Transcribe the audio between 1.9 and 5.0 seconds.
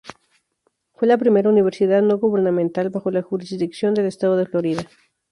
no gubernamental bajo la jurisdicción del Estado de Florida.